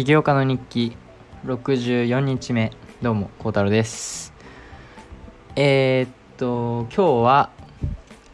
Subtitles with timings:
[0.00, 0.96] 起業家の日記
[1.44, 4.32] 64日目どうも孝太郎です。
[5.56, 7.50] えー、っと今日は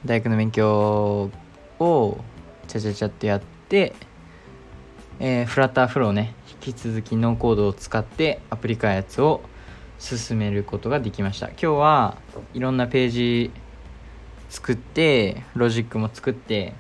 [0.05, 1.33] 大学の勉強
[1.81, 2.19] を
[2.69, 3.97] ちゃちゃちゃっとやって
[5.19, 9.41] えー、フラッターフローね引き続きノーコードを使ってアプリ開発を
[9.99, 11.49] 進めることができました。
[11.49, 12.17] 今日は
[12.55, 13.51] いろんなページ
[14.51, 16.75] 作ってロジックも作って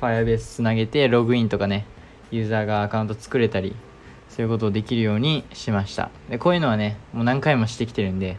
[0.00, 1.84] Firebase つなげてログインとかね
[2.30, 3.74] ユーザーがアカウント作れたり
[4.40, 6.08] そういうことをできるようにしました。
[6.30, 8.38] でこういうのはねもう何回もしてきてるんで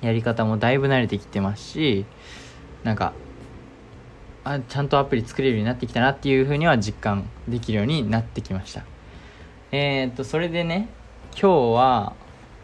[0.00, 2.04] やり方もだいぶ慣れてきてますし
[2.82, 3.12] なんか
[4.42, 8.82] あちゃんとアプリ作れるようになってきたなっていうふうには実感できるようになってきました。
[9.70, 10.88] えー、っとそれでね
[11.40, 12.14] 今日は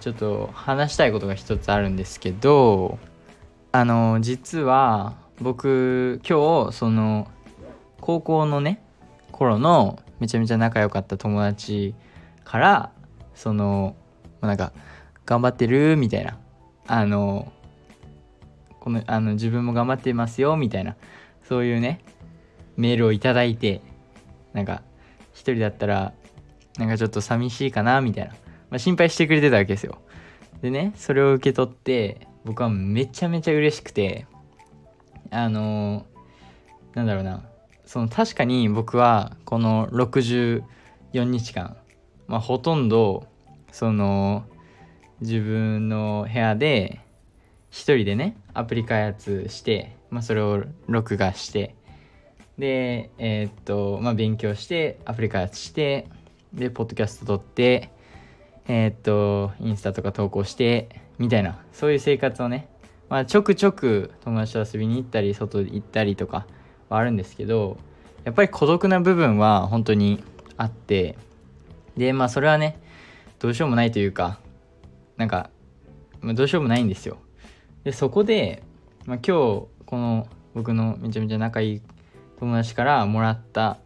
[0.00, 2.98] ちょっと話したいことが一つあるんですけど
[3.70, 7.28] あの実は僕今日その
[8.00, 8.82] 高校のね
[9.30, 11.94] 頃のめちゃめちゃ仲良かった友達
[12.44, 12.92] から
[13.34, 13.96] その
[14.40, 14.72] なんか
[15.26, 16.38] 頑張ってるみたいな。
[16.86, 17.52] あの
[18.80, 20.96] このあの自分も頑張ってますよみたいな。
[21.42, 22.00] そういうね
[22.76, 23.80] メールをいただいて
[24.52, 24.82] なんか
[25.32, 26.12] 一人だったら
[26.78, 28.32] なんかちょっと寂しいかなみたいな、
[28.70, 29.98] まあ、心配してくれてたわけですよ。
[30.62, 34.26] でねそれを受け取って僕はめちゃめちゃ嬉しくて
[35.30, 36.06] あの
[36.94, 37.44] なんだろうな。
[37.84, 40.62] その確かに僕はこの64
[41.24, 41.76] 日間、
[42.30, 43.26] まあ、ほとんど
[43.72, 44.44] その
[45.20, 47.00] 自分の部屋で
[47.70, 51.74] 一人でねアプリ開発して、まあ、それを録画して
[52.56, 56.06] でえー、っとまあ勉強してアプリ開発して
[56.54, 57.90] でポッドキャスト撮って
[58.68, 62.68] えー、っとインスタとか投稿してみたいなそういう生活をね
[63.08, 66.46] まあちょくちょく友達と遊びに行ったり外行ったりとか
[66.90, 67.76] はあるんですけど
[68.22, 70.22] やっぱり孤独な部分は本当に
[70.56, 71.16] あって
[71.96, 72.78] でまあそれはね
[73.38, 74.38] どうしようもないというか
[75.16, 75.50] なんか、
[76.20, 77.18] まあ、どうしようもないんですよ。
[77.84, 78.62] でそこで、
[79.06, 81.82] まあ、今日この僕のめちゃめちゃ仲いい
[82.38, 83.78] 友達からもらった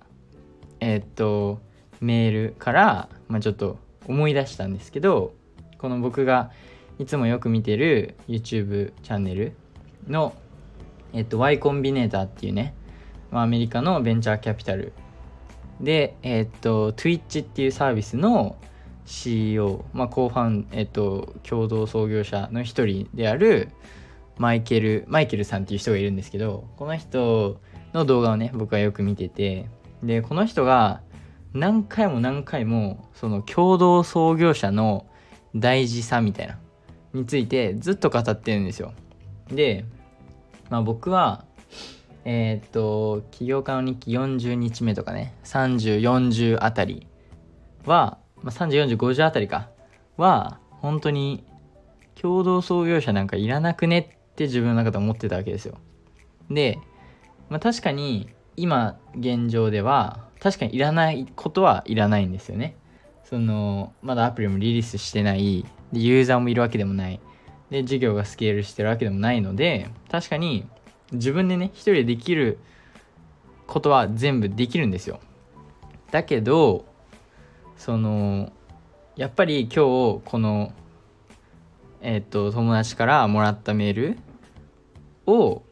[0.81, 1.61] えー、っと
[2.01, 5.35] メールから、まあ、ちょっと思い出したんですけど
[5.79, 6.51] この僕が
[6.99, 9.53] いつもよく見てる YouTube チャンネル
[10.07, 10.35] の、
[11.13, 12.75] えっと、Y コンビネーターっていうね、
[13.31, 14.93] まあ、アメリカのベンチャーキャピタル
[15.81, 18.57] で、えっと、Twitch っていうサービスの
[19.07, 23.69] CEO、まあ、コーファン、えっと、共同創業者の一人である
[24.39, 27.61] マイケル、マイケルさんっていう人がいるんですけど、この人
[27.93, 29.69] の動画をね、僕はよく見てて、
[30.03, 31.01] で、この人が
[31.53, 35.07] 何回も何回も、その共同創業者の
[35.55, 36.59] 大事さみたいな、
[37.13, 38.93] についてずっと語ってるんですよ。
[39.49, 39.85] で、
[40.69, 41.45] まあ僕は、
[42.25, 47.07] えー、っと、起業家の日記40日目とかね、30、40あたり
[47.85, 49.69] は、まあ、30、40、50あたりか、
[50.17, 51.45] は、本当に、
[52.15, 55.79] 共同創業者なんかいらなくねって自分の中で思ってたわけですよ。
[56.51, 56.79] で、
[57.51, 62.77] まあ、確かに、今、現状では、確かにいらないことはいらないんですよね。
[63.25, 67.21] その、まだアプリもリリースしてない、で、ユーザーもいるわけでもない、
[67.71, 70.67] で、事業がスケールしてるわけでもないので、確かに、
[71.13, 72.59] 自分でね、一人でできる
[73.67, 75.21] ことは全部できるんですよ。
[76.11, 76.85] だけど、
[77.77, 78.53] その
[79.17, 80.73] やっぱり今日この
[82.01, 84.19] えっ、と友達からもらったメール
[85.27, 85.63] を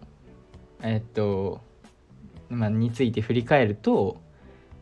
[0.83, 1.61] えっ、と
[2.49, 4.21] まあについて振り返ると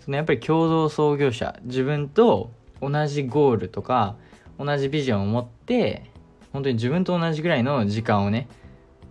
[0.00, 4.16] そのやっぱり共同創業者自分と同じゴールとか
[4.58, 6.10] 同じビジョンを持って
[6.52, 8.48] 本当に自分と同じぐらいの時間をね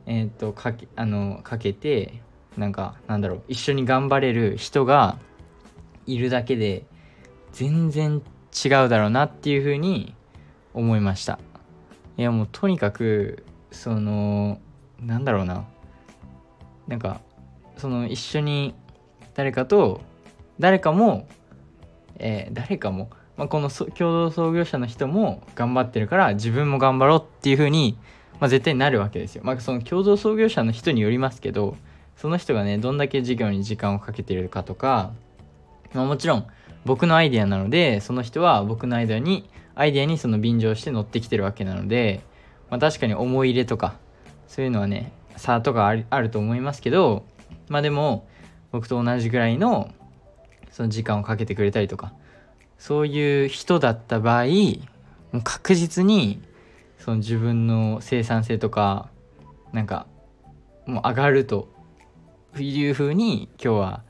[0.09, 2.19] えっ、とかけあのかけて
[2.57, 5.19] なんかなんだろう一緒に頑張れる人が
[6.07, 6.83] いるだけで
[7.51, 8.23] 全然
[8.65, 10.15] 違うだろうなっていうふうに
[10.73, 11.39] 思いました。
[12.17, 14.59] いやもうとにかくその
[14.99, 15.65] なんだろうな。
[16.87, 17.21] なんか
[17.77, 18.73] その一緒に
[19.35, 20.01] 誰かと
[20.59, 21.27] 誰かも、
[22.17, 27.95] えー、誰かも、まあ、この共同創業者の人も頑張ってるから自分も頑張ろうっていうふうに、
[28.39, 29.41] まあ、絶対になるわけですよ。
[29.43, 31.75] まあ、その共同創業者の人によりますけど
[32.15, 35.11] その人がねどんだけ事業に時間をかけているかとか、
[35.93, 36.47] まあ、もちろん
[36.85, 42.21] 僕のアイデアなのでその人は僕のアイデアにアイデアにその便乗して乗ってきてるわけなので、
[42.69, 43.95] まあ、確かに思い入れとか
[44.47, 47.25] そういうのはね差とかあるあると思いますけど
[47.69, 48.27] まあでも
[48.71, 49.89] 僕と同じぐらいの
[50.71, 52.13] その時間をかけてくれたりとか
[52.77, 54.45] そういう人だった場合
[55.31, 56.41] もう確実に
[56.99, 59.09] その自分の生産性とか
[59.71, 60.05] なんか
[60.85, 61.69] もう上がると
[62.59, 64.03] いうふうに今日は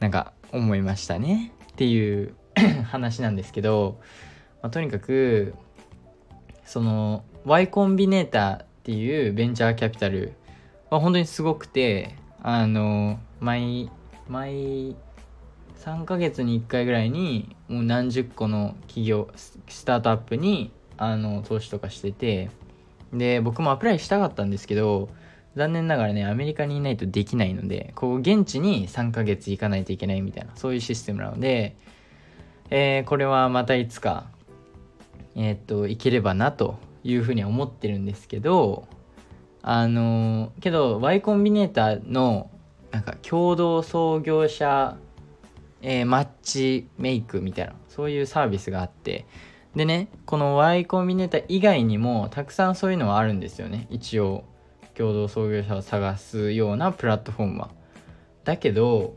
[0.00, 1.52] なんか思いましたね。
[1.72, 2.34] っていう
[2.90, 4.00] 話なんですけど、
[4.62, 5.54] まあ、とにかく
[6.64, 10.32] その Y コンビネーターっていうベンチャーキャピタル
[10.90, 13.90] は本当にすごくてあの毎
[14.28, 14.96] 毎
[15.76, 22.50] 3ヶ月に1回ぐらいにもう何十個の企業スタートアップにあの投資とかしてて
[23.12, 25.08] で僕もアプライしたかったんですけど
[25.56, 31.76] 残念ながらねアメリカにいないとできないのでこう現地に3ヶ月行かないといけないみたいなそういうシステムなので、
[32.70, 34.26] えー、これはまたいつか
[35.34, 38.86] えー、っと行ければなというふうには思ってるんですけど
[39.62, 42.50] あのー、けど Y コンビネーターの
[42.90, 44.96] なんか共同創業者、
[45.82, 49.26] え、マッチメイクみたいなそういうサービスがあって
[49.76, 53.86] でねこの Y コンビネーター以外にもたくさんそういうのはあるんですよね。
[53.90, 54.44] 一応
[54.94, 57.70] 共同創業者を探すようなプラットフォームは。
[58.44, 59.16] だけど、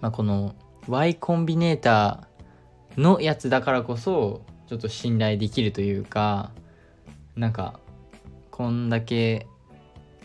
[0.00, 0.54] まあ、この
[0.86, 6.52] Y コンビネーターのやつだからこそちょっと信頼できるというか
[7.34, 7.80] なんか
[8.50, 9.48] こんだけ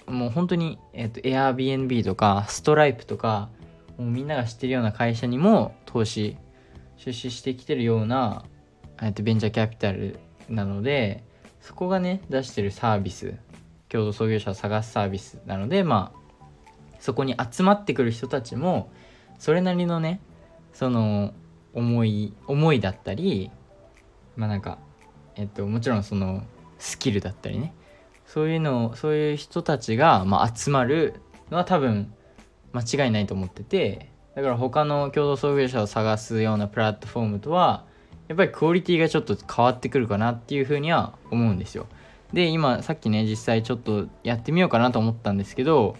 [0.07, 3.49] もう本当に、えっ、ー、と Airbnb とかストライプとか
[3.97, 6.37] もうみんなが知ってるような会社にも投資
[6.97, 8.45] 出資してきてるような
[9.13, 10.19] と、ベンチャーキャピタル
[10.49, 11.23] なので
[11.61, 13.35] そこがね出してるサービス
[13.89, 16.47] 共同創業者を探すサービスなのでまあ
[16.99, 18.91] そこに集まってくる人たちも
[19.39, 20.19] それなりのね
[20.73, 21.33] その
[21.73, 23.51] 思い思いだったり
[24.35, 24.79] まあなんか
[25.35, 26.43] えっともちろんその
[26.77, 27.73] スキルだったりね
[28.25, 31.21] そういうのそういう人たちが、まあ、集まる
[31.51, 32.13] のは多分
[32.73, 37.84] 間違いないと思っててだから他の共同創業者を探すようなプラットフォームとは
[38.27, 41.87] やっぱりクオリティがちょっと変わってくるかなっていうふうには思うんですよ。
[42.33, 45.95] で今さっきね実際ちょっとやってみようかなと思ったんですけど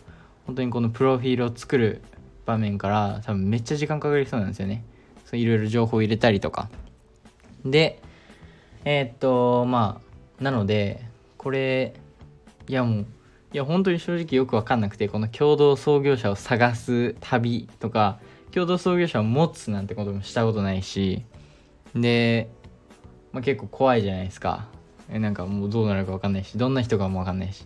[0.46, 2.02] 本当にこのプロフィールを作る
[2.46, 4.84] 場面から多分めっちゃ時間かかりそうなんですよね。
[5.26, 6.70] そういろいろ情報を入れたりとか。
[7.64, 8.02] で
[8.86, 10.02] えー、っとま
[10.40, 11.06] あなので
[11.38, 11.94] これ
[12.68, 13.06] いやもう
[13.54, 18.20] いや本当に正直よく分かんなくてこの共同創業者を探す旅とか
[18.52, 21.24] 共同創業者を持つなんてこともしたことないし
[21.96, 22.50] で、
[23.32, 24.68] まあ、結構怖いじゃないですか。
[25.10, 27.66] えなんかもうどうなるか分かんないしどんな人かも分かんないし。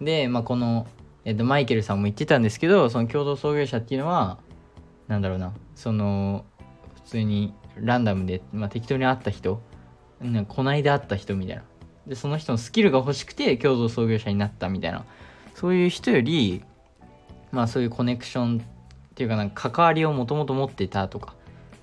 [0.00, 0.86] で、まあ、この、
[1.24, 4.38] えっと、マイケルさんも言ってたんですけどその共同創業者っていうのは
[5.06, 6.44] なんだろうなその
[6.96, 9.60] 普通にランダムで、まあ、適当に会った人
[10.20, 11.62] なこないだ会った人みたいな。
[12.06, 15.04] でその人のスキルが欲しくて共同創業者になったみたいな。
[15.54, 16.64] そういう人より
[17.52, 21.34] まあそういうコネクションっていうかなんか関わりをもともと持ってたとか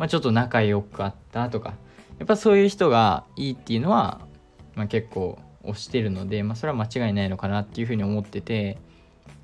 [0.01, 1.75] まあ、ちょっと仲良くあったとか
[2.17, 4.21] やっぱそういう人がいいっていうのは、
[4.73, 8.79] まあ、結構推してるので、まあ、それは間違いないのかなっていうふうに思ってて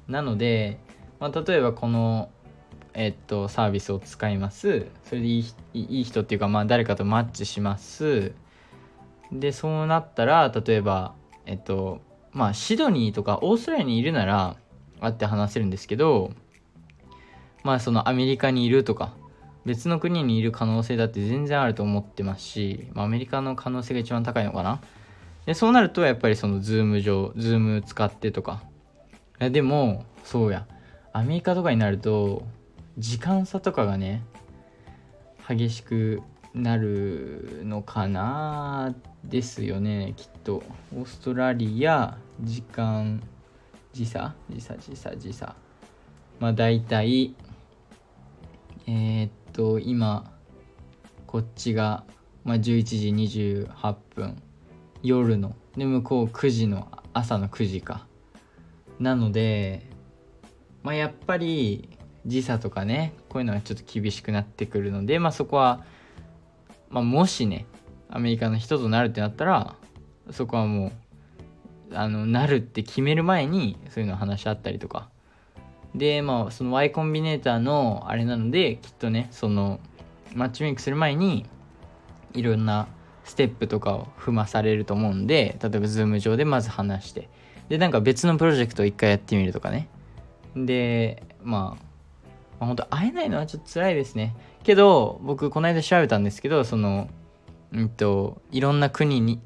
[0.07, 0.79] なので、
[1.19, 2.31] まあ、例えばこの、
[2.95, 4.87] えっと、サービスを使います。
[5.03, 5.45] それでいい
[5.75, 8.33] いい人っていうか、まあ、誰かとマッチします。
[9.31, 11.13] でそうなったら例えば
[11.45, 12.01] えっと
[12.31, 14.55] まあシドニーとかオーストラリアにいるなら
[15.01, 16.31] 会って話せるんですけど
[17.63, 19.13] まあそのアメリカにいるとか
[19.67, 24.79] 別の国にいる可能性だって全然あると思ってますし、まあ、アメリカの可能性が一番高いのかな。
[25.45, 28.63] でそうなるとやっぱりその Zoom 上 Zoom 使ってとか。
[29.39, 30.65] でもそうや。
[31.13, 32.43] アメリカとかになると
[32.97, 34.23] 時間差とかがね
[35.47, 36.21] 激しく
[36.53, 40.63] なるのかなですよねきっと。
[40.95, 43.21] オーストラリア時間
[43.93, 44.33] 時差？
[44.49, 45.55] 時差時差時差。
[46.39, 47.35] まあ大体
[48.85, 50.31] えー、っと今
[51.25, 52.03] こっちが、
[52.43, 54.39] まあ、11時28分
[55.01, 58.05] 夜ので向こう9時の朝の9時か。
[58.99, 59.89] なので
[60.83, 61.89] まあやっぱり
[62.25, 65.83] 時差とかねこういうのはちょっと厳しくなってくるのでまあそこは、
[66.89, 67.65] まあ、もしね
[68.09, 69.75] アメリカの人となるってなったら
[70.31, 70.91] そこはも
[71.91, 75.09] うあのなるって決める前にそういうの話し合ったりとか
[75.97, 79.79] でまあその Y コンビネーターのあれなのできっとねその
[80.35, 81.45] マッチメイクする前に
[82.33, 82.87] いろんな
[83.23, 87.29] ステップとかを踏まされると思うんで例えば Zoom 上でまず話して
[87.69, 89.89] でなんか別のプロジェクトを一回やってみるとかね。
[90.55, 91.87] でまあ
[92.59, 94.35] まあ、本当会えないのはちょっと辛いですね。
[94.63, 97.09] けど僕この間調べたんですけどその
[97.71, 99.41] うんといろんな国に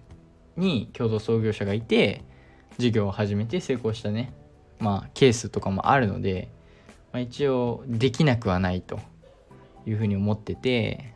[0.56, 2.24] に共同創業者がいて
[2.78, 4.34] 事業を始めて成功したね。
[4.82, 6.50] まあ、ケースとかもあるので、
[7.14, 9.00] まあ、一応できなくはないと
[9.86, 11.14] いうふうに思ってて、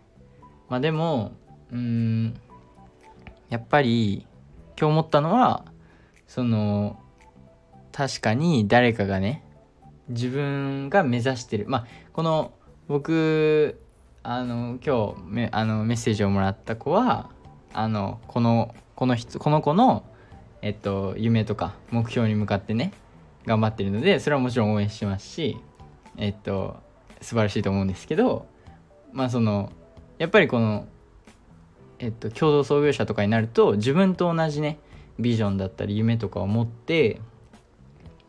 [0.69, 1.33] まあ、でも
[1.71, 2.39] うん
[3.49, 4.25] やっぱり
[4.79, 5.65] 今日思ったのは
[6.27, 6.99] その
[7.91, 9.43] 確かに誰かがね
[10.09, 12.53] 自分が目指してるまあこの
[12.87, 13.79] 僕
[14.21, 17.29] あの今日あのメッセージをもらった子は
[17.73, 20.03] あのこのこの人この子の、
[20.61, 22.93] えっと、夢とか目標に向かってね
[23.45, 25.57] 頑張ってるのでそれはもちろん応援しますし
[26.17, 26.77] えっと
[27.21, 28.47] 素晴らしいと思うんですけど
[29.11, 29.71] まあその
[30.17, 30.87] やっぱりこの
[31.99, 34.79] えっと共同創業者とかになると自分と同じね
[35.19, 37.21] ビジョンだったり夢とかを持って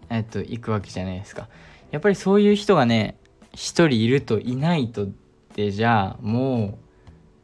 [0.08, 1.48] えっと行くわけじゃないですか。
[1.90, 3.16] やっぱりそういう人がね
[3.52, 5.08] 一人いるといないと
[5.54, 6.78] でじゃあも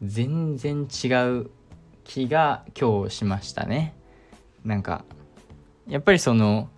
[0.00, 1.50] う全然違う
[2.05, 3.95] 気が今日しましたね。
[4.64, 5.05] なんか
[5.88, 6.69] やっぱりその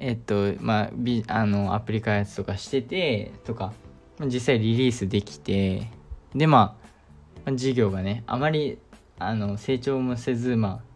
[0.00, 3.72] えっとまあビあのアプリ開発とかしててとか
[4.18, 5.88] 実際リリースできて
[6.34, 6.76] でま
[7.44, 8.78] あ事業がねあまり
[9.18, 10.90] あの成長もせずまあ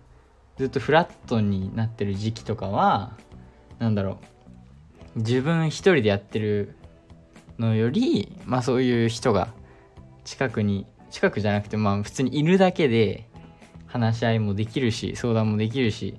[0.56, 3.16] ずっとフラットになってる時期とかは
[3.78, 4.18] なんだろ
[5.14, 6.74] う自分一人でやってる
[7.58, 9.48] のよりまあそういう人が
[10.24, 13.28] 近くに近くじゃなくてまあ普通にいるだけで
[13.86, 16.16] 話し合いもできるし相談もできるし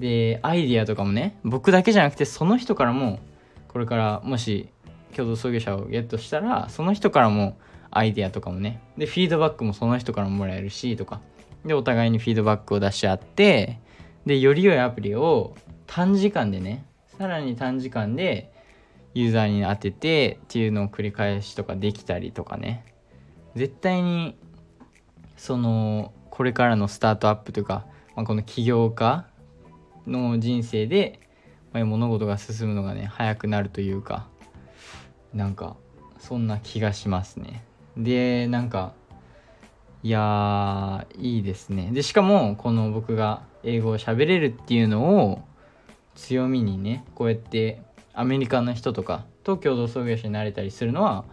[0.00, 3.20] でアイディアとかもね僕だけじゃなくてその人からも
[3.68, 4.70] これからもし
[5.14, 7.58] 共同創業者をゲットしたらその人からも
[7.90, 11.20] アイデアとかもねでフィードバックもその人からももらえるしとか
[11.66, 13.78] でお互いにフィードバックを出し合って
[14.24, 15.54] でより良いアプリを
[15.86, 16.86] 短時間でね
[17.18, 18.52] さらに短時間で
[19.12, 22.84] ユーザーに当ててっていうのを繰り返しとかできたりとかね。
[23.56, 24.36] 絶対に
[25.36, 29.26] そのこれからのスタートアップとか、まあ、この起業家
[30.06, 31.20] の人生で、
[31.72, 34.26] まあ、物事が進むのがね早くなるというか
[35.32, 35.76] なんか
[36.18, 37.64] そんな気がしますね。
[37.96, 38.94] でなんか
[40.02, 41.90] いやいいですね。
[41.92, 45.42] でしかもこの僕が英語を喋れるっていうのを
[46.14, 51.24] 強みにねこうやってアメリカの人とかと共同創業者になれたりするのは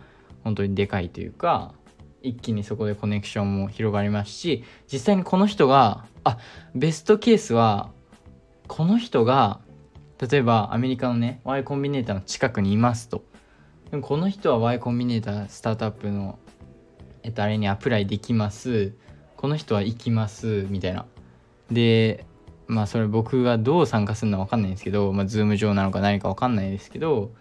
[0.44, 1.74] 本当にでかいというか
[2.22, 6.38] 一気にそこでコネクションも広がりますし実際にこの人があ
[6.76, 7.92] ベストケースは
[8.68, 9.60] この人が
[10.20, 13.24] 例えばアメリカのね Y コンビネーターの近くにいますと。
[13.92, 16.40] でもこの人は Y コンビネータースタートアップの
[17.24, 18.94] えっとあれに apply できます。
[19.36, 20.66] この人は行きます。
[20.70, 21.06] みたいな。
[21.72, 22.26] で
[22.68, 27.32] まあそれ僕がどう参加するのか分かんないんですけど、まあ、 Zoom 上なのか何か分かんないですけど、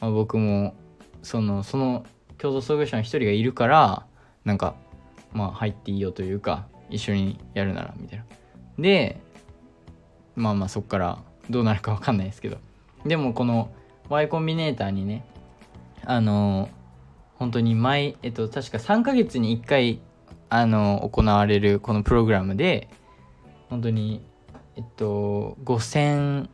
[0.00, 0.74] まあ、僕も
[1.22, 2.04] そのその
[2.36, 4.06] 共同創業者の一人がいるから
[4.44, 4.74] なんか
[5.32, 8.24] まあ入っていいよというか一緒にやるならみたいな。
[8.78, 9.20] で
[10.38, 11.18] まあまあそっから
[11.50, 12.58] どうなるか分かんないですけど。
[13.04, 13.70] でもこの
[14.08, 15.24] Y コンビネーターにね
[16.04, 16.68] あの
[17.36, 20.00] 本当に毎えっと確か3ヶ月に1回
[20.48, 22.88] あの行われるこのプログラムで
[23.68, 24.22] 本当に
[24.76, 26.48] えっと5000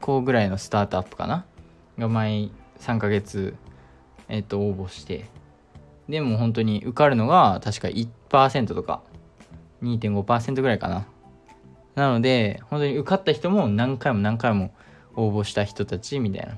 [0.00, 1.46] 個ぐらいのスタートアップかな？
[1.98, 3.54] が毎3ヶ月
[4.28, 5.26] えっと応募して。
[6.08, 9.00] でも本当に受かるのが確か1%とか
[9.82, 11.06] 2.5%ぐらいかな？
[12.00, 14.72] なので本当に受かった人も何回も何回も
[15.16, 16.56] 応募した人たちみたいな。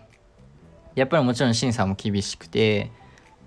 [0.94, 2.92] やっぱりもちろん審査も厳しくて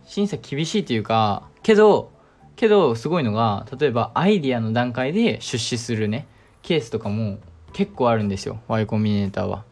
[0.04, 2.12] 審査厳しいというかけど
[2.58, 6.28] けどすごいのが例えばアイディアの段階で出資するね
[6.64, 7.38] ケースとかも
[7.72, 9.64] 結構あるんですよ Y コンビネーターは。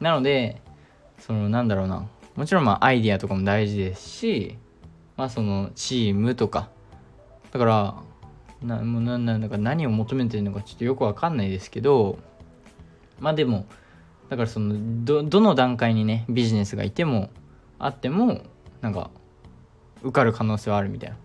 [0.00, 0.60] なので
[1.18, 2.06] そのなんだろうな。
[2.36, 4.58] もちろんまあアイディアとかも大事ですし
[5.16, 6.68] まあそのチームとか。
[7.52, 7.94] だから
[8.62, 12.18] なもうななんだか何を求めてるのかちょっとよくわかんないですけど
[13.18, 13.66] まあでも
[14.28, 17.30] だからそのどどの段階にねビジネスがいても
[17.78, 18.42] あっても
[18.80, 19.10] なんか
[20.02, 21.16] 受かる可能性はあるみたいな。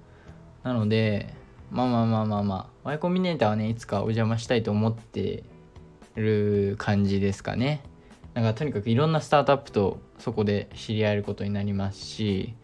[0.63, 1.33] なので
[1.69, 5.43] まあまあまあまあまあ Y コンビネーターはねいつかお邪魔したいと思って
[6.15, 7.83] る感じですかね。
[8.33, 12.55] なんかとにかくいろんなスタートアップとそこで知り合えることになりますし。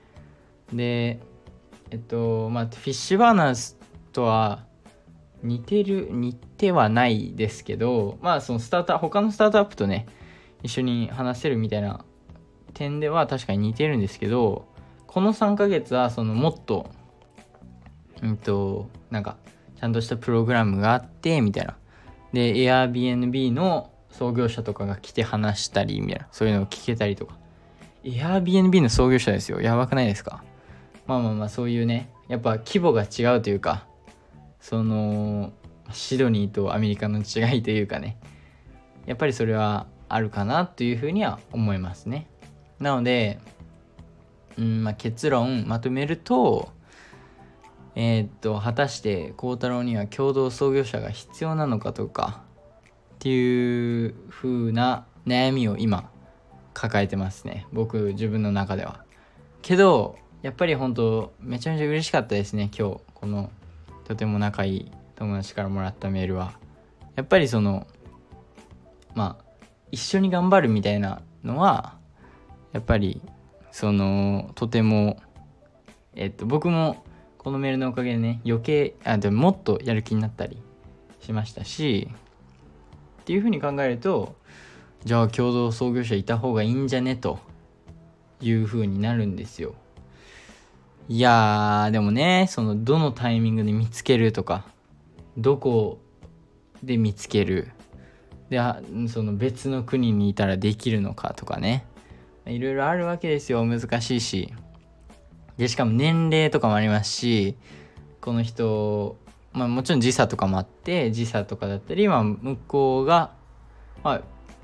[0.74, 1.20] で
[1.90, 3.76] えっとまあフィッシュバーナーズ
[4.12, 4.66] とは
[5.44, 10.06] 似てる似てはないですけどまあそのスタート他のスタートアップとね
[10.64, 12.06] 一緒に話せるみたいな
[12.74, 14.68] 点では確かに似てるんですけど
[15.08, 16.90] この3ヶ月はそのもっと
[18.22, 19.38] うんとなんか
[19.80, 21.76] ちゃんとしたプログラムがあってみたいな。
[22.34, 26.28] で Airbnb の創業者とかが来て話したりみたいな。
[26.32, 27.36] そういうのを聞けたりとか。
[28.04, 29.60] Airbnb の創業者ですよ。
[29.60, 30.44] やばくないですか？
[31.08, 33.88] まあまあまあそういうねやっぱ規模が違うというか
[34.62, 35.52] その
[35.92, 38.18] シドニーとアメリカの違いというかね。
[39.06, 42.28] やっぱりそれはあるかなというふうには思いますね。
[42.80, 43.40] なので、
[44.58, 46.72] うんまあ、結論まとめると
[47.96, 52.42] えー、っと果たして孝太郎には共同創業者が必要なのかとか
[53.16, 56.10] っていう風な悩みを今
[56.74, 57.68] 抱えてますね。
[57.74, 59.04] 僕自分の中では。
[59.62, 63.52] けどやっぱり本当めちゃめちゃ嬉しかったですね今日この
[64.12, 66.52] とても仲いい友達からもらったメールは
[67.16, 67.88] やっぱりその
[69.16, 69.46] まあ
[69.90, 71.98] 一緒に頑張るみたいなのは
[72.74, 73.22] やっぱり
[73.72, 75.22] そのとても
[76.14, 77.06] えっと僕も
[77.38, 80.62] このメールのおかげでね余計あでももっとやる気になったり
[81.22, 82.10] しましたし
[83.22, 84.36] っていうふうに考えると
[85.06, 87.16] じゃあ共同創業者いた方がいいんじゃね？
[87.16, 87.40] と
[88.42, 89.74] いうふうになるんですよ。
[91.12, 94.64] いやーでもねそのどのタイミングで見つけるとか
[95.36, 96.00] どこ
[96.84, 97.68] で見つける
[98.50, 98.62] で
[99.10, 101.86] その別の国にいたらできるのかとかね。
[102.46, 104.54] いろいろあるわけですよ難しいし。
[105.58, 107.58] でしかも年齢とかもありますし
[108.22, 109.18] この人
[109.52, 113.34] まあもちろん時差とかもあって時差とかだったり、まあ、向こうが、
[114.02, 114.22] ま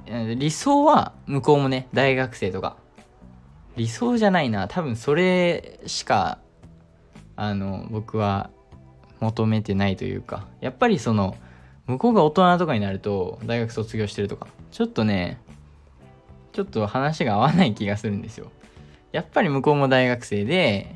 [0.08, 2.78] あ、理想は向こうもね大学生とか
[3.78, 4.68] 理想じゃないな。
[4.68, 6.40] 多分それしか
[7.36, 8.50] あの僕は
[9.20, 10.48] 求めてないというか。
[10.60, 11.38] やっぱりその
[11.86, 14.48] 向こうが大人とかになると大学卒業してるとか。
[14.72, 15.40] ちょっとね
[16.52, 18.52] ちょっと話が合わない気がするんですよ。
[19.12, 20.96] やっぱり向こうも大学生で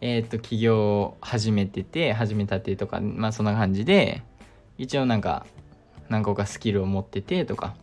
[0.00, 4.22] えっ、と起業を始めてて始めたてとかまあそんな感じで
[4.78, 5.46] 一応なんか
[6.08, 7.74] 何個かスキルを持っててとか。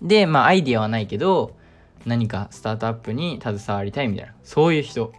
[0.00, 1.57] でまあアイディアはないけど
[2.06, 4.34] 何かスタートアップに携わりたいみたいな。
[4.42, 5.12] そういう人。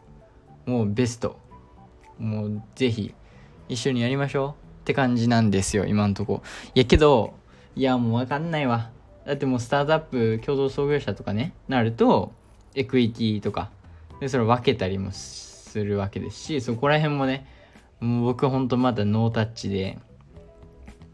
[0.66, 1.40] もうベスト。
[2.20, 3.14] もうぜひ
[3.70, 4.50] 一緒にやりましょう
[4.82, 6.42] って感じなんですよ今んとこ。
[6.76, 7.34] いやけど
[7.76, 8.92] いやもう分かんないわ。
[9.26, 12.34] だってもうスタートアップ共同創業者とかねなると
[12.76, 13.70] エクイティとか
[14.20, 17.48] でそれ分けたりもするわけですしそこら辺もね
[18.00, 19.98] もう僕ほんとまだノータッチで。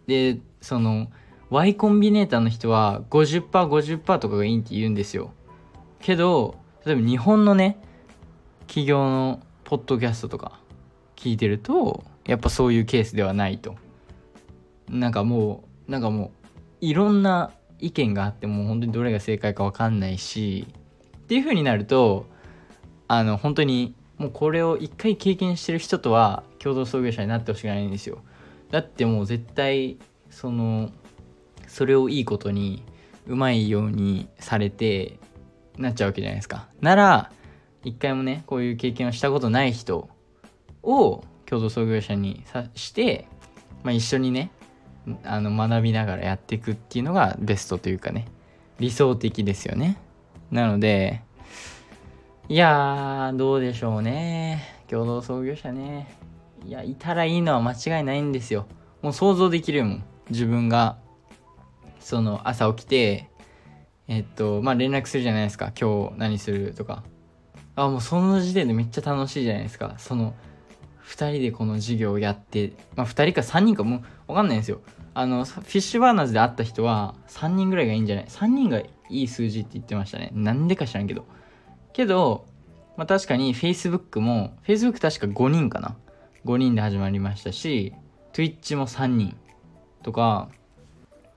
[0.07, 1.07] でその
[1.49, 5.31] Y コンビネーターの人は 50%50% 50とかがいいって言うんですよ。
[6.05, 7.79] けど例えば日本のね
[8.67, 10.59] 企業のポッドキャストとか
[11.15, 13.75] 聞いてるとやっぱそういうケースではないと。
[14.87, 16.29] なんかもうなんかもう
[16.79, 20.67] いろんな意見があってもう本当にどれが正解か分かんないし
[21.17, 22.27] っていう風になると
[23.07, 28.19] あの本当にもうこれを一回経験してる人とは共同創業者になってほしくないんですよ。
[28.69, 29.97] だってもう絶対
[30.29, 30.91] その
[31.67, 32.83] それをいいことに
[33.25, 35.17] うまいようにされて
[35.77, 36.67] なっちゃうわけじゃないですか。
[36.81, 37.31] なら
[37.83, 40.09] 一回もねこういう経験をしたことない人
[40.83, 43.27] を共同創業者にさして、
[43.83, 44.51] まあ、一緒にね
[45.23, 48.25] あの学びながらやっていくっていうのがベストというかね
[48.79, 49.97] 理想的ですよね。
[50.51, 51.21] なので
[52.47, 54.63] いやーどうでしょうね。
[54.87, 56.15] 共同創業者ね。
[56.65, 58.67] いやいたらいいのは間違いないんですよ。
[59.01, 60.03] もう想像できるもん。
[60.29, 60.97] 自分が
[61.99, 63.29] その朝起きて
[64.07, 65.71] えっとまあ連絡するじゃないですか。
[65.79, 67.03] 今日何するとか。
[67.75, 69.95] あもうその時点でめっちゃ楽しいじゃないですか。
[69.97, 70.33] その
[71.07, 73.97] 2人でこの授業をやって、まあ、2人か3人かも。
[73.97, 74.81] う分かんないんですよ。
[75.13, 78.25] あのフィッシュバーナーズで会った人は3人ぐらいがいいんじゃない。
[78.25, 80.31] 3人がいい数字って言ってましたね。
[80.33, 81.25] なんでか知らんけど。
[81.93, 82.45] けど、
[82.97, 85.95] まあ、確かに Facebook も Facebook 確か5人かな。
[86.45, 87.93] 5人で始まりましたし
[88.33, 89.35] Twitch も3人
[90.03, 90.49] とか、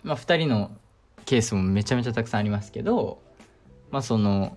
[0.03, 0.71] まあ、2人の
[1.29, 3.21] ケースもめちゃめちゃたくさんありますけど
[3.91, 4.57] まあその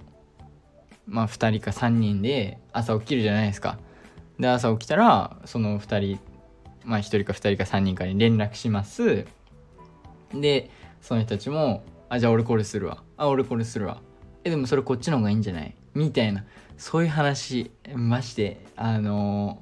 [1.05, 3.77] まあ2人か3人で朝起きるじゃないですか。
[4.39, 6.19] で朝起きたらその2人
[6.85, 9.25] まあ1人か2人か3人かに連絡します。
[10.33, 10.69] で
[11.01, 13.03] その人たちも「あじゃあ俺これするわ。
[13.17, 14.01] あ俺これするわ。
[14.45, 16.45] えでもそれこっちの方がいいんじゃない?」みたいな。
[16.77, 19.61] そういう話ましてあの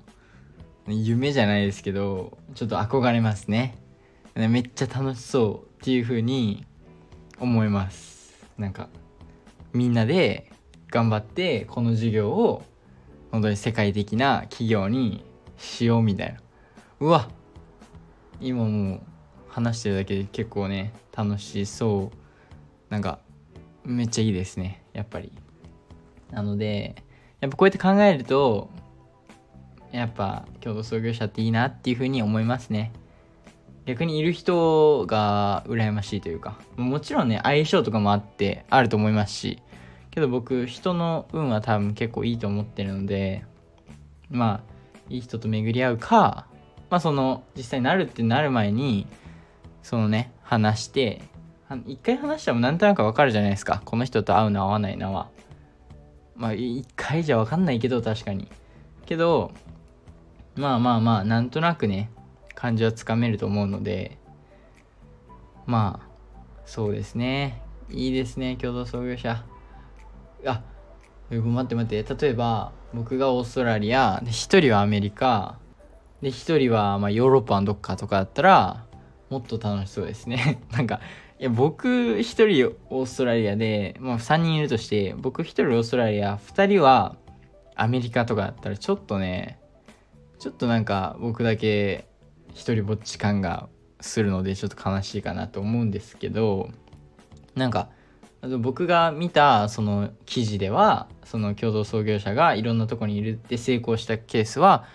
[0.86, 3.80] ー、夢じゃないですけどちょっと憧れますね。
[4.36, 6.68] めっちゃ楽しそうっていう風に
[7.40, 8.48] 思います。
[8.58, 8.90] なんか
[9.74, 10.52] みんなで
[10.92, 12.64] 頑張ってこの授業を
[13.32, 15.24] 本当に世界的な企業に
[15.58, 16.40] しようみたいな。
[17.00, 17.30] うわ
[18.42, 19.02] 今もう
[19.48, 22.18] 話してるだけで結構ね楽しそう。
[22.90, 23.20] なんか
[23.86, 24.84] めっちゃいいですね。
[24.94, 25.32] やっぱり。
[26.32, 26.96] なので
[27.40, 28.70] やっぱこうやって考えると
[29.92, 32.92] やっぱ共同創業者っていいなっていうふうに思いますね。
[33.90, 39.64] 逆にいる人が羨ましいというかもちろんね相性とかもあってあると思いますし
[40.12, 43.44] けど僕人の運は多分結構いいと思ってるので
[44.30, 44.74] まあ
[45.10, 46.46] いい人と巡り合うか
[46.92, 49.08] まあその実際になるってなる前に
[49.82, 51.24] そのね話して
[51.88, 53.82] 一回話したらなんとなくわかるじゃないですか。
[53.86, 55.30] この人と会うの合わないのは。
[56.36, 58.48] まあ一回じゃわかんないけど確かに。
[59.06, 59.52] けど
[60.56, 62.10] まあまあまあなんとなくね
[62.60, 64.18] 感じはつかめると思うので
[65.66, 66.10] まあ
[66.66, 67.64] そうですね。
[67.90, 69.44] いいですね共同創業者。
[70.46, 70.62] あ
[71.32, 72.16] 待って待って。
[72.16, 75.58] 例えば僕がオーストラリアで1人はアメリカ
[76.22, 78.86] で1人はまヨーロッパのどっかとかだったら
[79.30, 80.60] もっと楽しそうですね。
[80.74, 81.02] なんか
[81.40, 87.16] いや僕1人オーストラリアで、まあ、3人いるとして僕1人オーストラリア2人は
[87.76, 89.60] アメリカとかだったらちょっとね
[90.40, 92.09] ちょっとなんか僕だけ
[92.60, 93.70] 一人ぼっち感が
[94.02, 96.70] するのでちょっと悲しいかなと思うんですけど
[97.56, 97.90] なんか
[98.60, 104.86] 僕が見たその記事ではその共同創業者がいろんなとこにいるって成功したケースは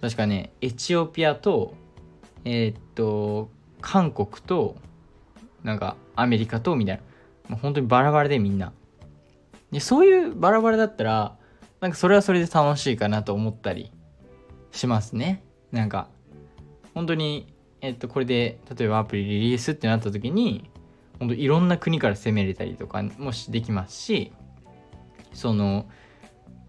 [0.00, 1.74] 確かねエチオピアと
[2.44, 4.76] えー、っと韓国と
[5.62, 7.02] なんかアメリカとみたいな。
[7.50, 8.72] もう本当にバラバラでみんな。
[9.72, 11.36] でそういうバラバラだったら
[11.80, 13.92] なんかそれはそれで楽しいかなと思ったり
[14.72, 15.42] しますね。
[15.72, 16.08] なんか
[16.94, 20.70] 本当にえっとこれで例えばアプリリリースってなった時に
[21.18, 24.32] 本当いろんな国から攻めれたりとかもしできますし
[25.32, 25.86] その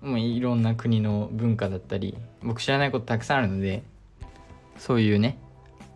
[0.01, 3.83] もういろんな国の文化だったり僕知らないことたくさんあるので
[4.77, 5.37] そういうね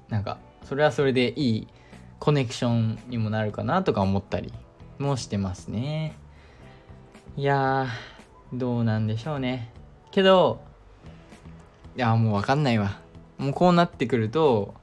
[0.09, 1.67] なんかそれはそれでいい
[2.19, 4.53] コネクションにもなるかなとか思ったり
[4.99, 6.17] もしてますね。
[7.35, 9.71] いやーどうなんでしょうね。
[10.11, 10.61] けど
[11.97, 13.04] いやもう分かんないわ。
[13.37, 14.73] もうこうなってくると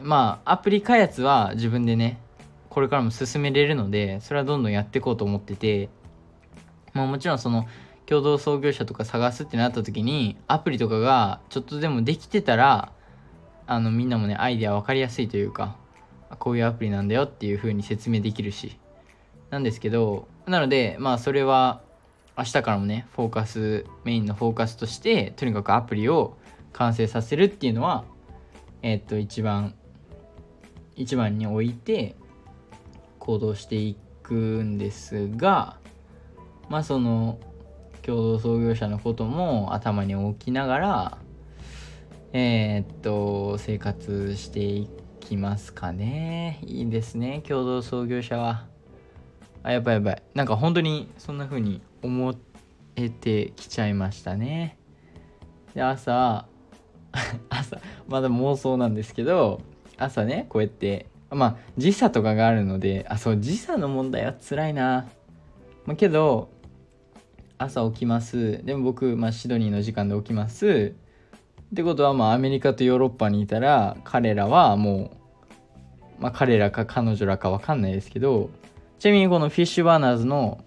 [0.00, 2.20] まあアプリ開発は自分でね
[2.68, 5.88] これからも進めれるのでそれはどんどんやっていこうと思ってて
[6.94, 7.66] まあもちろんその
[8.06, 12.92] 共同創業者とか探すってなった時にアプリとかがちょっとでもできてたら
[13.66, 15.76] あのみんなもねアイデア分かりやすいというか
[16.38, 18.78] こういうアプリなんだよっていう風に説明できるし
[19.50, 21.82] なんですけどなのでまあそれは
[22.36, 26.36] 明日からもねフォーカスメインのフォーカスとしてとにかくアプリを
[26.72, 28.04] 完成させるっていうのは
[28.82, 29.74] えっと一番
[30.96, 32.16] 一番に置いて
[33.18, 35.76] 行動していくんですが
[36.68, 37.38] まあその
[38.02, 41.18] 共同創業者のことも頭に置きながら
[42.32, 44.88] えー、っと生活してい
[45.20, 46.58] きますかね。
[46.62, 48.66] いいですね共同創業者は。
[49.62, 50.22] あやばいやばい。
[50.34, 52.34] なんか本当にそんな風に思
[52.96, 54.78] えてきちゃいましたね。
[55.74, 56.46] で朝
[57.50, 59.60] 朝まだ妄想なんですけど
[59.98, 65.06] 朝ねこうやってまあ時差とかがあるのであそう時差の問題は辛いな、
[65.86, 66.50] まあ、けど
[67.58, 68.64] 朝起きます。
[68.64, 70.94] でも僕、まあ、シドニーの時間で起きます。
[71.72, 75.12] ってことはまあアメリカとヨーロッパにいたら彼らはも
[76.18, 78.50] うまあ彼らか彼女らか分かんないですけど
[78.98, 80.64] ちなみにこのフィッシュバーナーズの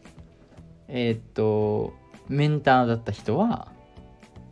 [0.88, 1.93] えー、っと
[2.27, 3.67] メンターだった人は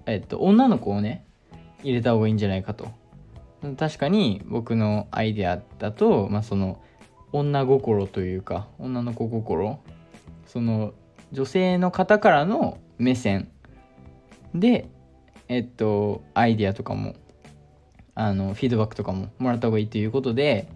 [0.06, 1.26] え、っと女の子をね
[1.84, 2.88] 入れた方がいいんじゃないかと。
[3.78, 6.82] 確かに僕のアイデアだと、まあ、その
[7.32, 9.80] 女心というか女の子心。
[10.46, 10.94] その
[11.32, 13.50] 女性の方からの目線。
[14.54, 14.88] で
[15.48, 17.16] えっとアイデアとかも
[18.16, 20.68] あのフィードバックとかももらった方がいいということで、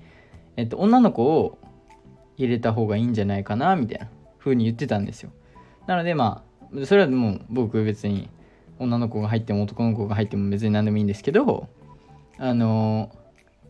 [0.55, 1.59] えっと、女の子を
[2.37, 5.31] 入れた方がいいんじゃないかなみたいな風に言ってたんですよ。
[5.85, 6.43] なのでま
[6.73, 8.29] あそれはもう僕別に
[8.79, 11.67] 女の子が入っても男の子が入っても別に何でもいいんですけど
[12.37, 13.11] あの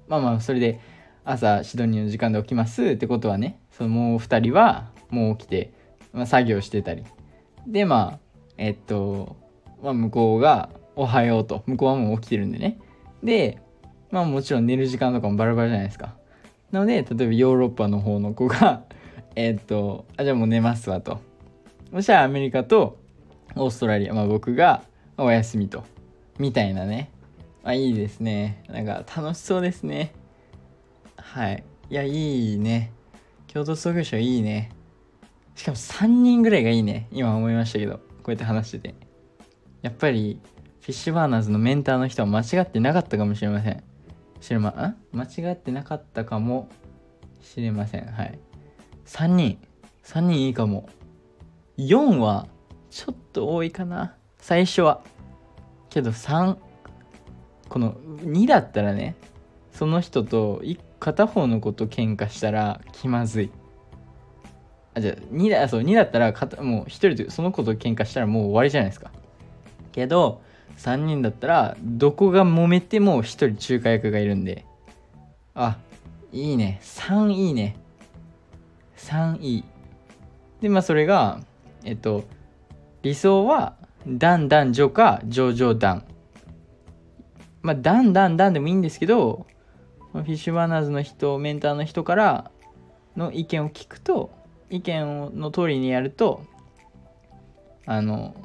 [0.08, 0.80] まあまあそれで
[1.24, 5.74] 朝シドニーの時間で起きますってことはねそのもう2人はもう起きて、
[6.14, 7.04] まあ、作業してたり。
[7.68, 8.20] でまあ
[8.58, 9.36] えっと、
[9.84, 11.64] まあ、向こうが「おはよう」と。
[11.68, 12.80] 向こうはもう起きてるんでね。
[13.24, 13.60] で
[14.10, 16.16] まあもちろん寝る時間とかもバラバラじゃないですか。
[16.72, 18.84] なので例えばヨーロッパの方の子が
[19.36, 21.20] えっとあじゃあもう寝ますわと。
[21.92, 22.98] そしたらアメリカと
[23.56, 24.84] オーストラリア、まあ、僕が
[25.18, 25.84] お休みと
[26.40, 27.12] みたいなね
[27.68, 28.64] あ、いいですね。
[28.70, 30.14] なんか楽しそうですね。
[31.18, 31.66] はい。
[31.90, 32.94] いや、いいね。
[33.52, 34.72] 共同創業者いいね。
[35.54, 37.10] しかも3人ぐらいがいいね。
[37.12, 37.98] 今思いましたけど。
[37.98, 38.96] こうやって話してて。
[39.82, 40.40] やっぱり、
[40.80, 43.84] フィッシュバーナーズのメンターの人は間違ってなかったかもしれません。
[44.40, 46.70] 知れま、ん間違ってなかったかも
[47.42, 48.06] しれません。
[48.06, 48.40] はい。
[49.06, 49.58] 3人。
[50.06, 50.88] 3人いいかも。
[51.78, 52.48] 4は、
[52.90, 54.16] ちょっと多いかな。
[54.48, 55.02] 最初は。
[55.90, 56.56] けど3、
[57.68, 59.18] この2だったらね
[59.74, 60.62] その人と
[61.00, 63.52] 片方の子と喧嘩したら気まずい。
[64.94, 66.32] あじゃあ2だそう2だったら
[66.62, 69.12] もう1人とその子と喧嘩したらもう終わりじゃないですか。
[69.92, 70.42] けど
[70.78, 74.64] 3人だったらどこが揉めても1人仲介役がいるんで。
[75.56, 75.78] あ
[76.32, 76.80] いいね。
[76.84, 77.76] 3いいね。
[78.96, 79.64] 3いい。
[80.62, 81.42] でまあそれが
[81.84, 82.24] えっと
[83.02, 83.76] 理想は
[84.08, 86.04] 男男女か女女男
[87.62, 89.46] まあ、だんだんだんでもいいんですけど、
[90.14, 92.52] フィッシュバーナーズの人、メンターの人から
[93.18, 94.32] の意見を聞くと、
[94.70, 96.46] 意見の通りにやると、
[97.86, 98.36] あの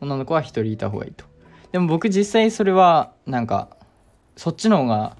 [0.00, 1.24] 女の子は1人いた方がいいと。
[1.72, 3.76] でも僕実際それはなんか
[4.36, 5.16] そっちの方が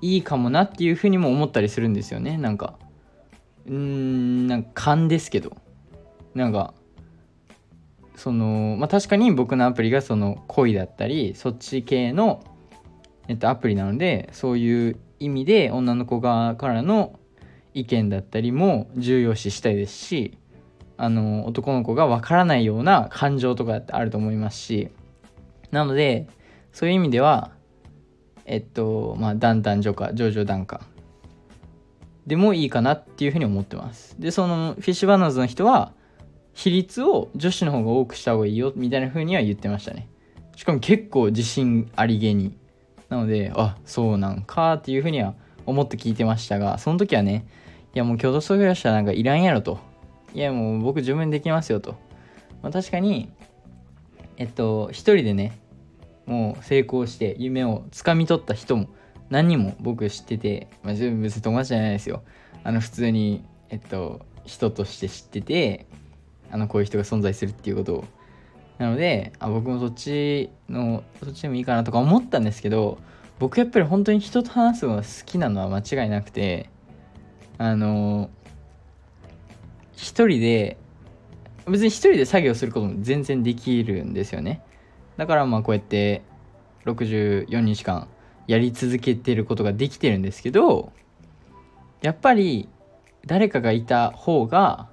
[0.00, 2.36] いいかもなっていうふうにも思ったりするんですよね。
[2.36, 2.78] なんか
[3.66, 5.56] うーんなんか勘ですけど。
[6.34, 6.74] なんか
[8.16, 12.42] そのまあ確かに僕のアプリがその恋だったりそっち系の、
[13.28, 17.18] えっと、アプリなのでそういう意味で女の子側からの
[17.74, 20.38] 意見だったりも重要視したいですし
[20.96, 24.88] あの男の子がわからないような感情とかってあると思いますし
[25.70, 26.26] なので
[26.72, 27.52] そういう意味では
[28.46, 30.80] えっとまあだんだん女か上々段か
[32.26, 34.16] でもいいかなっていうふうに思ってます。
[34.18, 35.92] でそのフィッシュバナーズの人は
[36.56, 40.08] 比率を女子の方が多くした方がいいよみたいな風には言ってましたね。
[40.56, 42.56] しかも結構自信ありげに。
[43.10, 47.46] なのであそうなんかっていう風には思って聞いてましたがその時はね
[47.94, 49.78] いやもう共同創業者なんかいらんやろと。
[50.34, 51.92] いやもう僕自分できますよと、
[52.62, 53.30] まあ、確かに
[54.38, 55.58] えっと一人でね
[56.24, 58.88] もう成功して夢をつかみ取った人も
[59.28, 62.22] 何人も僕知ってて、まあ、別に友達じゃないですよ。
[62.64, 65.86] あの普通にえっと人として知ってて
[66.50, 68.04] あのこういう人が存在するっていうことを。
[68.78, 72.98] なのであ僕もそっちのそっちでもいいかなとか思ったんですけど
[73.38, 76.68] 僕やっぱり本当に人と話すのが好きなのは間違いなくて
[77.56, 78.28] あの
[79.94, 80.76] 一人で
[81.66, 84.62] 別に一人で作業することも全然できるんですよね。
[85.16, 86.22] だからまあこうやって
[86.84, 88.08] 64日間
[88.46, 90.92] やり続けてることができてるんですけど
[92.02, 92.68] やっぱり
[93.24, 94.88] 誰かがいた方が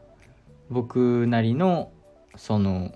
[0.73, 1.91] 僕なりの
[2.35, 2.91] その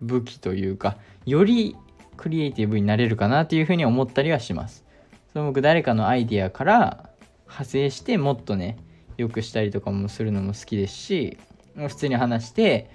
[0.00, 1.76] 武器というかより
[2.16, 4.84] クリエイティブになれるかなっていうふうに思ったりはします。
[5.32, 7.10] その僕誰かのアイディアから
[7.46, 8.76] 派生してもっとね
[9.16, 11.38] よくしたりとかもするのも好きですし
[11.74, 12.90] 普通に話して、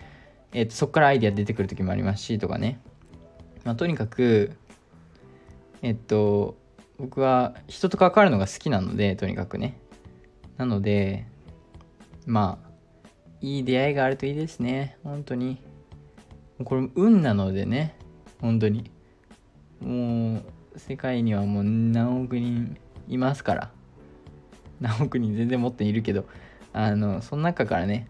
[0.53, 2.79] えー、とそこからアイディア出てくる時もありますしとかね、
[3.63, 4.51] まあ、とにかく
[5.81, 6.57] えっと
[6.99, 9.79] 僕は人と関わるのが好きなのでとにかくね。
[10.57, 11.27] なので
[12.25, 12.66] まあ
[13.41, 14.97] いい出会いがあるといいですね。
[15.03, 15.57] 本当に。
[16.63, 17.95] これ運なのでね。
[18.41, 18.89] 本当に。
[19.79, 23.71] もう世界にはもう何億人いますから。
[24.79, 26.25] 何億人全然もっといるけど。
[26.73, 28.07] あのその中からね、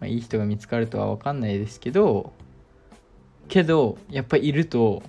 [0.00, 2.32] まあ、いい人が見つかるとは分かんないですけど。
[3.48, 5.02] けどやっぱいると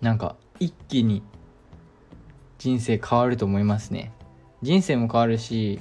[0.00, 1.22] なんか一気に
[2.58, 4.12] 人生変わると思いますね。
[4.62, 5.80] 人生も変わるし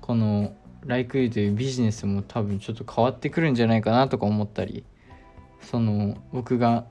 [0.00, 0.54] この
[0.86, 4.84] ライクユーというビジネスも多分ちょっと変わってくるんじゃないかなとか思ったり
[5.60, 6.86] その僕が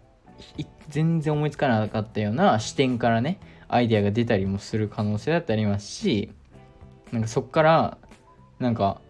[0.89, 6.31] 全然思いつかなかったような視点からねアイデアが出たりもする可能性だってありますし
[7.11, 7.97] なんかそっから
[8.59, 9.01] なんか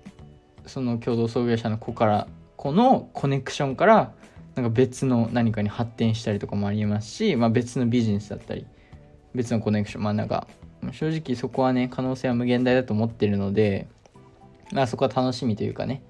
[0.66, 4.14] その共同創業者の子から子のコネクションから
[4.56, 8.66] なんか別の何かに発展したりとかもありますし、まあ、別のビジネスだったり
[9.34, 10.48] 別のコネクションまあなんか
[10.92, 13.88] 正直そこはね可能性は無限大だと思ってるので
[14.74, 16.04] まあそこは楽しみというかね。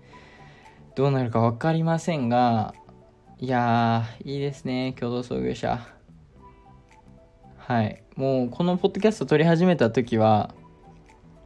[0.96, 2.74] どうなるか分かりませんが
[3.40, 5.80] いやーいいですね共同創業者。
[7.58, 8.04] はい。
[8.16, 10.54] もうこのポッドキャスト撮り始めた時は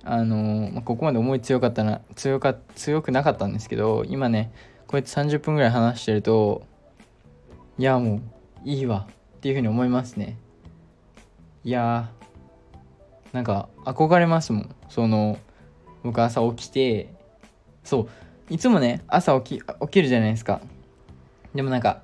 [0.07, 4.51] あのまあ、ここまで思い強かったな強か強くなかったんですけど今ね
[4.87, 6.63] こうやって30分ぐらい話してると
[7.79, 8.21] いやもう
[8.63, 10.37] いいわっていうふうに思いますね。
[11.63, 14.75] いやーなんか憧れますもん。
[14.89, 15.39] その
[16.05, 17.09] 僕朝起きて
[17.83, 18.07] そ
[18.49, 20.61] ういつもね朝起き起きるじゃないですか。
[21.55, 22.01] でもなんか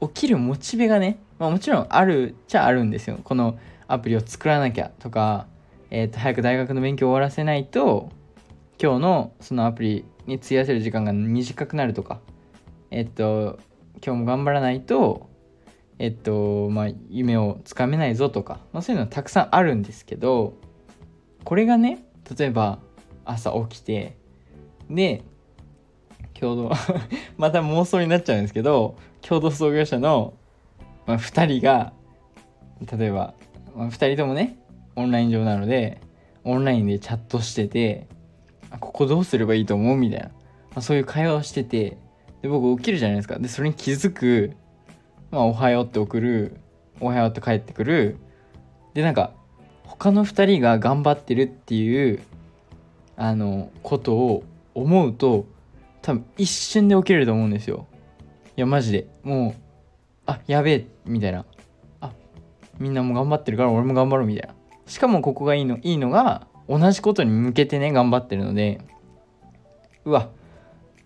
[0.00, 3.18] 起きるモチベがね、まあ、もちろんあるっちゃあるんですよ。
[3.24, 5.46] このアプリを作らなきゃとか、
[5.90, 8.10] えー、と早く大学の勉強を終わらせないと
[8.80, 12.20] 今日のそのアプリに費やせる時間が短くなるとか
[12.90, 13.58] えっ、と
[14.04, 15.28] 今日も頑張らないと
[15.98, 20.54] えっ、とまあ夢をつかめないぞとか、まあ、そういうのはたくさんあるんですけど
[21.42, 22.04] これがね
[22.38, 22.78] 例えば
[23.24, 24.16] 朝起きて
[24.90, 25.22] で
[26.38, 26.70] 共同
[27.36, 30.34] また妄想になっちゃうんですけど共同創業者の、
[31.06, 31.92] まあ、2人が
[32.98, 33.34] 例えば、
[33.76, 34.58] まあ、2人ともね
[34.96, 36.00] オンライン上なので
[36.44, 38.06] オンラインでチャットしてて
[38.80, 39.96] ここどうすればいいと思う？
[39.96, 40.32] みたいな、ま
[40.76, 41.98] あ、そういう会話をしてて
[42.40, 43.38] で僕起きるじゃないですか。
[43.38, 44.56] でそれに気づく、
[45.30, 46.56] まあ、おはようって送る
[47.00, 48.16] おはようって帰ってくる。
[48.94, 49.32] でなんか
[49.84, 52.20] 他の2人が頑張ってるっていう
[53.22, 54.42] あのことを
[54.74, 55.46] 思うと
[56.02, 57.86] 多分一瞬で起きれると思うんですよ。
[58.56, 59.06] いやマジで。
[59.22, 59.62] もう
[60.26, 61.44] あやべえみたいな。
[62.00, 62.10] あ
[62.80, 64.56] みんなも頑張ってるから俺も頑張ろうみたいな。
[64.86, 68.80] しかもここがいいのいいのが同じことに向けてね頑張ってるので。
[70.04, 70.30] うわ。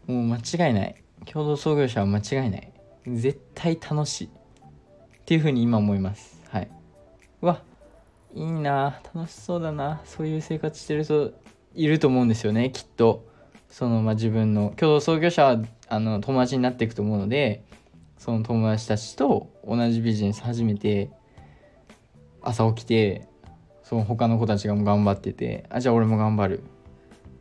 [0.07, 0.95] もう間違いない。
[1.27, 2.73] 共同創業者は間違いない。
[3.07, 4.29] 絶対楽しい。
[4.29, 4.31] っ
[5.27, 6.41] ていうふうに今思います。
[6.49, 6.71] はい。
[7.43, 7.61] うわ。
[8.35, 9.03] いいな。
[9.15, 10.01] 楽しそうだな。
[10.07, 11.35] そういう生活してる人
[11.77, 13.27] いると思うんですよねきっと。
[13.69, 17.65] そのまあ自分の共同創業者はあの友達になっていくと思うので
[18.17, 21.11] その友達たちと同じビジネス始めて
[22.41, 23.29] 朝起きて
[23.83, 26.63] その他の子たちがも頑張っててあじゃあ俺も頑張る。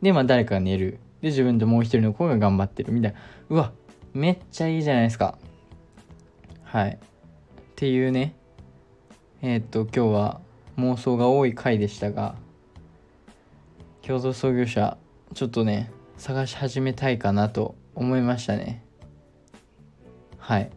[0.02, 1.00] でまあ誰かが寝る。
[1.22, 2.92] で自分ともう一人の子が頑張ってる。
[2.92, 3.18] みたいな。
[3.48, 3.72] うわ
[4.12, 5.38] めっちゃいいじゃないですか。
[6.64, 6.90] はい。
[6.90, 6.98] っ
[7.74, 8.34] ていうね。
[9.42, 10.40] えー、っと今日は
[10.78, 12.36] 妄想が多い回でしたが
[14.06, 14.98] 共同創業者
[15.34, 18.84] ちょっとね探し始めたいかなと思いましたね。
[20.38, 20.70] はい。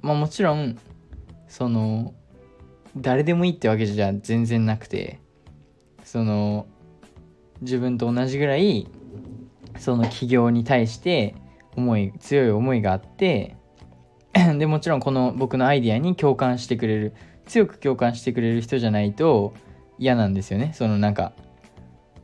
[0.00, 0.78] まあもちろん
[1.46, 2.14] その
[2.96, 5.20] 誰でもいいってわけじゃ全然なくて
[6.04, 6.66] その
[7.60, 8.88] 自分と同じぐらい
[9.78, 11.34] その企業に対して
[11.76, 13.56] 思い強い思いがあって
[14.56, 19.52] でもちろんこの僕のアイディアに共感してくれる強く共感してくれる人じゃないと
[19.98, 20.72] 嫌なんですよね。
[20.74, 21.32] そのなんか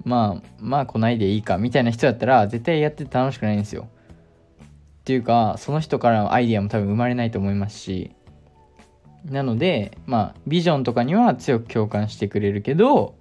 [0.05, 3.89] まあまあ来ないでいいかみたいな人だったら絶対やってて楽しくないんですよ。
[5.01, 8.15] っていうかその人からのアイディアも多分生まれないと思いますし。
[9.25, 13.15] なのでまあビジョンとかには強く共感してくれるけど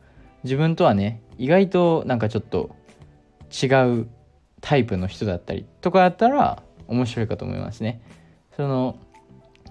[0.44, 2.76] 自分とはね意外となんかちょっと
[3.52, 3.68] 違
[4.00, 4.08] う
[4.62, 8.02] タイプの人だったりとかだったら面白いかと思いますね。
[8.56, 8.98] その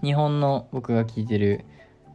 [0.02, 1.64] 日本の僕が聞いてる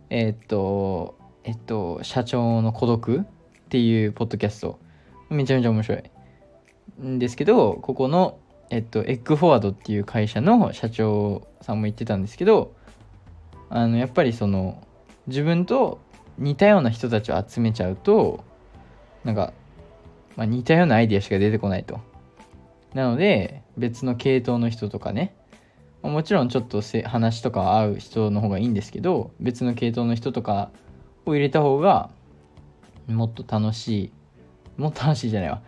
[0.09, 3.23] えー、っとえっと社長の孤独っ
[3.69, 4.79] ていうポッドキャスト。
[5.29, 6.03] めちゃめちゃ面白い。
[7.01, 8.37] んですけどここの
[8.69, 12.73] えっとエッグフォワードっていう会社の社長さんも言ってたんですけど
[13.69, 14.81] あのやっぱりその
[15.27, 15.99] 自分と
[16.37, 18.43] 似たような人たちを集めちゃうと
[19.23, 19.53] なんか、
[20.35, 21.99] まあ、似たようなアイディアしか出てこないと。
[22.93, 25.35] なので別の系統の人とかね
[26.01, 30.71] もちろんちょっと話とか合う人の方がいいんですけど別の系統の人とか
[31.25, 32.09] を入れた方が
[33.07, 34.11] もっと楽しい
[34.77, 35.61] もっと楽しいじゃないわ。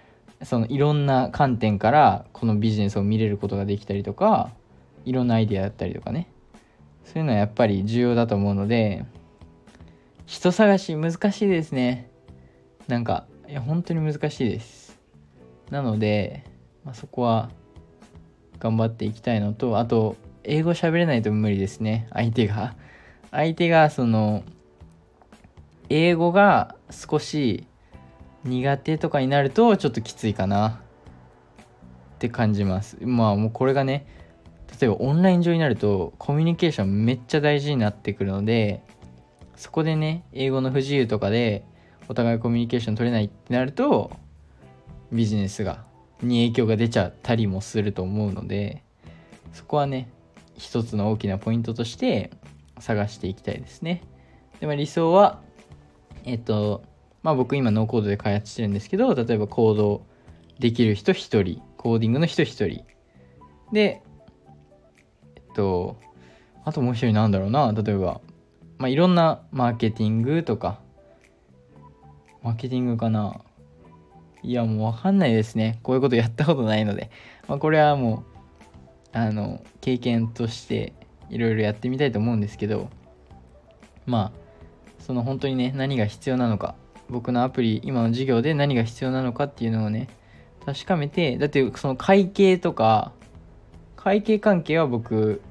[0.44, 4.52] そのいろんな観点からこのビジネスを見れることができたりとか
[5.04, 6.30] いろんなアイデアだったりとかね。
[7.04, 9.06] そういうのはやっぱり重要だと思うので
[10.26, 12.10] 人探し難しいですね。
[12.88, 15.00] なんかいや本当に難しいです。
[15.72, 16.44] なので、
[16.84, 17.50] まあ、そこは
[18.60, 22.08] 頑張っていきたいのとあと英語喋れないと無理ですね。
[22.12, 22.76] 相手が。
[23.32, 24.44] 相手がその
[25.90, 27.68] 英語が少し
[28.44, 30.82] 苦手とかになるとちょっときついかな。
[32.18, 32.98] って感じます。
[33.02, 34.08] まあもうこれがね
[34.80, 38.82] 例えばオンライン上になるとコミュニケーションめっちゃ大事になってくるので
[39.56, 41.64] そこでね英語の不自由とかで
[42.10, 44.12] お互いコミュニケーション取れないってなると
[45.12, 45.86] ビジネスが
[46.22, 48.84] に影響が出ちゃったりもすると思うので
[49.54, 50.10] そこはね
[50.58, 52.32] 一つの大きなポイントとして
[52.80, 54.02] 探していきたいですね。
[54.60, 55.40] でも理想は
[56.26, 56.84] えっと
[57.24, 60.06] まあ僕今ノーコードで開発してるんですけど例えばコード
[60.60, 62.86] できる人1人コーディングの人1人。
[63.72, 64.02] で
[65.36, 65.98] えっと
[66.64, 67.72] あともう一人なんだろうな。
[67.74, 68.22] 例えば
[68.78, 70.80] まあいろんなマーケティングとか。
[72.44, 73.42] マーケティングかな。
[74.44, 75.80] いやもうわかんないですね。
[75.84, 77.10] こういうことやったことないので、
[77.48, 78.24] まあ、これはも
[79.14, 80.94] うあの経験として
[81.30, 82.90] いろいろやってみたいと思うんですけど。
[84.06, 84.48] まあ
[85.00, 86.76] その本当にね何が必要なのか。
[87.10, 90.08] 僕のアプリ今の授業で何が必要なのかっていうのをね
[90.66, 93.12] 確かめてだってその会計とか
[93.96, 95.42] 会計関係は僕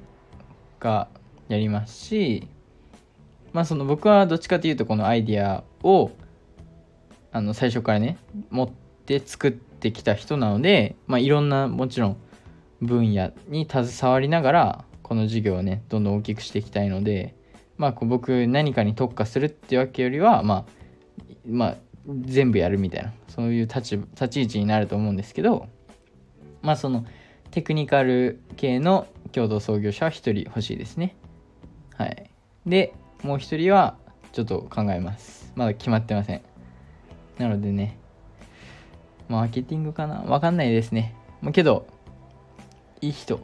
[0.79, 1.07] が
[1.47, 2.47] やりますし
[3.53, 6.11] まあその僕はどっちかというとこのアイディアを
[7.31, 8.17] あの最初からね
[8.49, 8.69] 持っ
[9.05, 12.17] て作ってきた人なのでまあいろんなもちろん
[12.81, 17.35] 分野に携わりながらこの授業をねどんどん大きくしていきたいので
[17.77, 20.71] まあ僕何かに特化するっていうわけよりはまあ
[21.47, 21.75] まあ
[22.21, 25.67] 全部やるみたいなそういう立ち立ち位置になると思うんですけど
[26.61, 27.05] まあその
[27.51, 31.15] テクニカル系の共同創業者は1人欲しいですね。
[31.95, 32.29] はい。
[32.65, 32.93] で
[33.23, 33.97] もう1人は
[34.31, 35.51] ちょっと考えます。
[35.55, 36.41] まだ決まってません。
[37.37, 37.97] なのでね
[39.29, 40.21] マーケティングかな？
[40.21, 41.15] わかんないですね。
[41.53, 41.87] けど
[43.01, 43.39] いい人。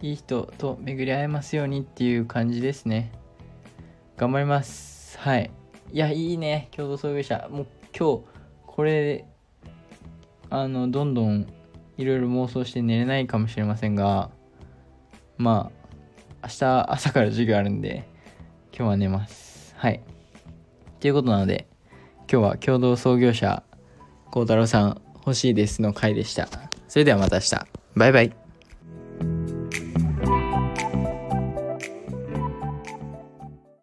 [0.00, 3.12] いい人と巡り合えますようにっていう感じですね。
[4.16, 5.18] 頑張ります。
[5.18, 5.50] はい。
[5.90, 6.68] いやいいね。
[6.74, 7.48] 共同創業者。
[7.50, 7.66] もう
[7.96, 8.22] 今日
[8.66, 9.24] これ
[10.50, 11.46] あのどんどん
[11.96, 14.30] いろいろ妄想して寝れないかもしれませんが
[15.36, 15.70] ま
[16.42, 18.08] あ明日朝から授業あるんで
[18.74, 19.74] 今日は寝ます。
[19.76, 20.02] はい。
[21.00, 21.66] ということなので
[22.30, 23.62] 今日は共同創業者
[24.30, 26.48] 孝太郎さん欲しいですの回でした。
[26.88, 27.66] それではまた明日。
[27.94, 28.41] バイバイ。